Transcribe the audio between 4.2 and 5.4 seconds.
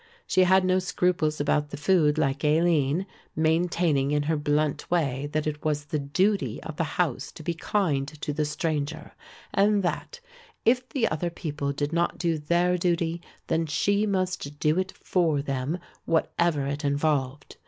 her blunt way